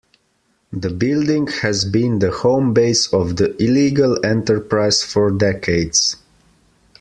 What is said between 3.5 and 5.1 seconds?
illegal enterprise